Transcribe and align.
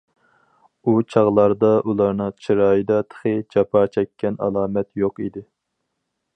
ئۇ 0.83 0.93
چاغلاردا 1.15 1.69
ئۇلارنىڭ 1.91 2.33
چىرايىدا 2.45 2.99
تېخى 3.11 3.35
جاپا 3.57 3.85
چەككەن 3.97 4.43
ئالامەت 4.47 4.93
يوق 5.05 5.27
ئىدى. 5.27 5.49